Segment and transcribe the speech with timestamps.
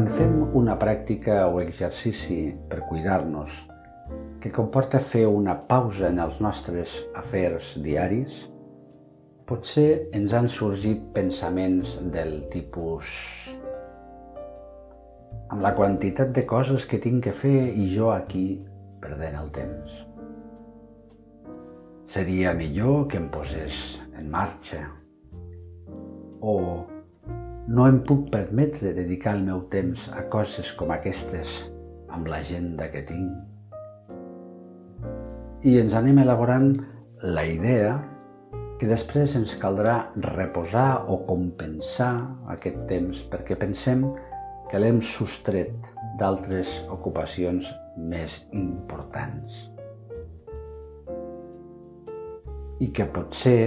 [0.00, 3.52] Quan fem una pràctica o exercici per cuidar-nos
[4.40, 8.38] que comporta fer una pausa en els nostres afers diaris,
[9.44, 13.10] potser ens han sorgit pensaments del tipus
[15.52, 18.46] amb la quantitat de coses que tinc que fer i jo aquí
[19.04, 19.98] perdent el temps.
[22.08, 24.80] Seria millor que em posés en marxa.
[26.40, 26.56] O
[27.70, 31.50] no em puc permetre dedicar el meu temps a coses com aquestes
[32.10, 33.30] amb l'agenda que tinc.
[35.62, 36.72] I ens anem elaborant
[37.22, 37.92] la idea
[38.80, 39.94] que després ens caldrà
[40.24, 42.14] reposar o compensar
[42.56, 44.02] aquest temps perquè pensem
[44.72, 49.68] que l'hem sostret d'altres ocupacions més importants.
[52.82, 53.60] I que potser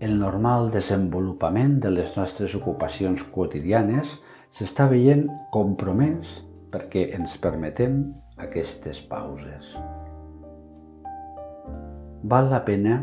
[0.00, 4.14] el normal desenvolupament de les nostres ocupacions quotidianes
[4.48, 6.38] s'està veient compromès
[6.72, 7.98] perquè ens permetem
[8.40, 9.74] aquestes pauses.
[12.32, 13.02] Val la pena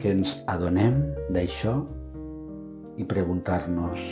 [0.00, 0.96] que ens adonem
[1.36, 1.74] d'això
[2.96, 4.08] i preguntar-nos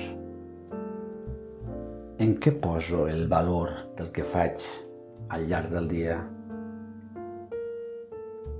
[2.21, 4.61] en què poso el valor del que faig
[5.33, 6.21] al llarg del dia?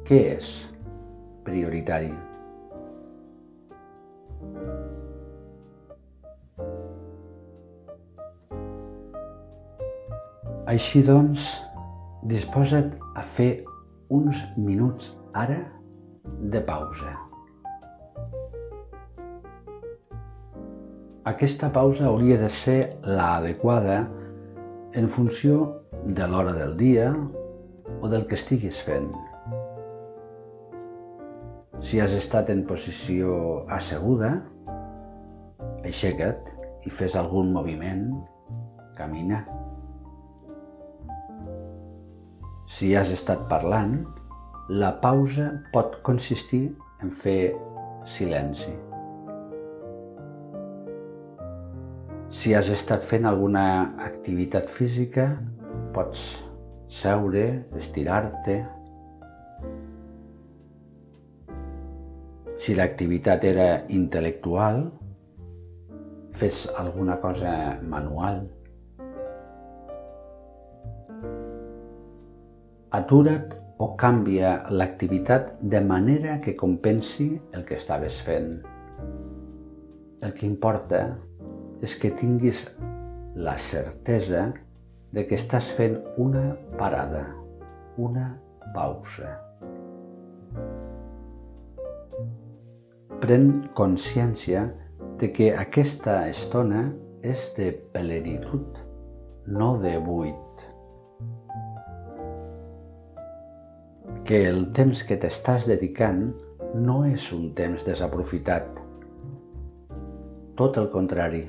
[0.09, 0.51] Què és
[1.45, 2.30] prioritari?
[10.71, 11.45] Així doncs,
[12.31, 13.65] disposa't a fer
[14.15, 15.57] uns minuts ara
[16.53, 17.11] de pausa.
[21.27, 23.99] Aquesta pausa hauria de ser l'adequada
[24.95, 25.59] en funció
[26.07, 27.11] de l'hora del dia
[27.99, 29.11] o del que estiguis fent.
[31.83, 34.37] Si has estat en posició asseguda,
[35.83, 36.55] aixeca't
[36.87, 38.13] i fes algun moviment,
[38.95, 39.43] camina.
[42.71, 43.97] Si has estat parlant,
[44.71, 46.69] la pausa pot consistir
[47.03, 47.51] en fer
[48.07, 48.71] silenci.
[52.31, 53.65] Si has estat fent alguna
[54.07, 55.27] activitat física,
[55.97, 56.23] pots
[57.01, 57.43] seure,
[57.81, 58.61] estirar-te.
[62.55, 64.85] Si l'activitat era intel·lectual,
[66.39, 67.53] fes alguna cosa
[67.83, 68.45] manual.
[72.91, 78.57] Atura't o canvia l'activitat de manera que compensi el que estaves fent.
[80.27, 81.05] El que importa
[81.87, 82.65] és que tinguis
[83.39, 84.49] la certesa
[85.15, 86.43] de que estàs fent una
[86.83, 87.23] parada,
[87.95, 88.27] una
[88.75, 89.37] pausa.
[93.23, 94.67] Pren consciència
[95.23, 96.89] de que aquesta estona
[97.23, 98.83] és de plenitud,
[99.47, 100.67] no de buit.
[104.31, 106.21] Que el temps que t'estàs dedicant
[106.79, 108.77] no és un temps desaprofitat.
[110.55, 111.41] Tot el contrari,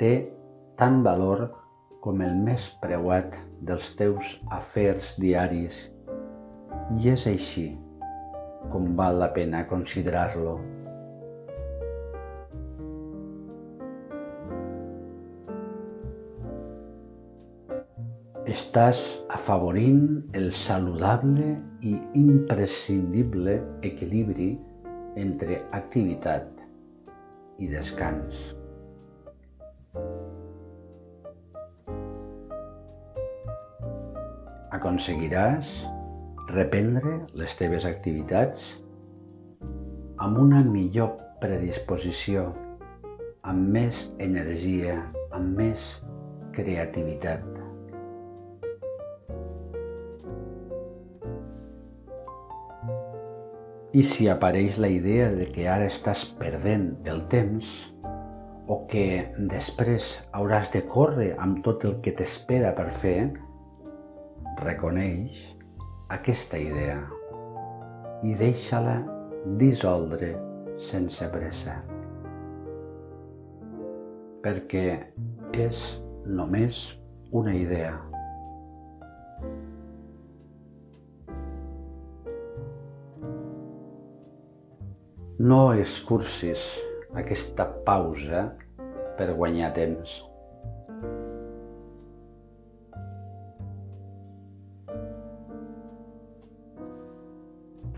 [0.00, 0.12] té
[0.80, 1.42] tant valor
[2.00, 5.82] com el més preuat dels teus afers diaris
[6.96, 7.66] i és així
[8.72, 10.56] com val la pena considerar-lo.
[18.44, 18.98] Estàs
[19.32, 23.54] afavorint el saludable i imprescindible
[23.88, 24.50] equilibri
[25.16, 26.50] entre activitat
[27.64, 28.42] i descans.
[34.76, 35.72] Aconseguiràs
[36.52, 38.74] reprendre les teves activitats
[40.20, 42.50] amb una millor predisposició,
[43.40, 45.00] amb més energia,
[45.32, 45.94] amb més
[46.52, 47.63] creativitat.
[53.94, 57.68] I si apareix la idea de que ara estàs perdent el temps
[58.66, 59.04] o que
[59.52, 63.18] després hauràs de córrer amb tot el que t'espera per fer,
[64.64, 65.44] reconeix
[66.16, 66.96] aquesta idea
[68.26, 68.96] i deixa-la
[69.60, 70.32] dissoldre
[70.90, 71.76] sense pressa.
[74.42, 74.88] Perquè
[75.68, 75.84] és
[76.26, 76.82] només
[77.30, 77.94] una idea.
[85.38, 86.60] No escurcis
[87.18, 88.44] aquesta pausa
[89.18, 90.12] per guanyar temps.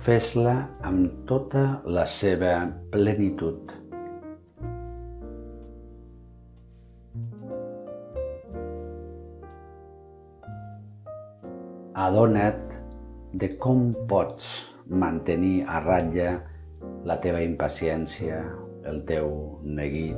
[0.00, 2.54] Fes-la amb tota la seva
[2.88, 3.76] plenitud.
[11.92, 12.76] Adona't
[13.36, 14.52] de com pots
[14.88, 16.38] mantenir a ratlla
[17.06, 18.40] la teva impaciència,
[18.86, 19.30] el teu
[19.62, 20.16] neguit.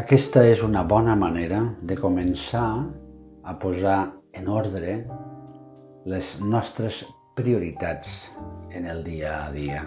[0.00, 2.68] Aquesta és una bona manera de començar
[3.42, 3.98] a posar
[4.38, 5.00] en ordre
[6.06, 7.02] les nostres
[7.36, 8.30] prioritats
[8.70, 9.82] en el dia a dia.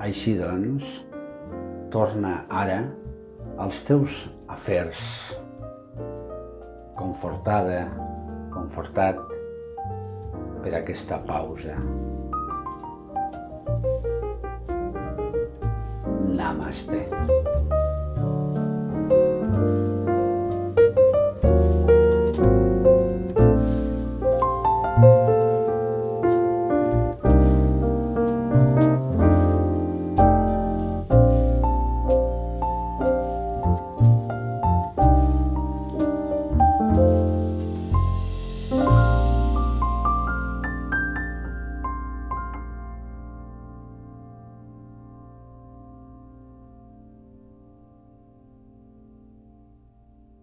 [0.00, 0.86] Així doncs,
[1.92, 2.78] torna ara
[3.60, 5.02] als teus afers,
[6.96, 7.82] confortada,
[8.54, 9.20] confortat
[10.64, 11.76] per aquesta pausa.
[16.40, 17.04] Namaste.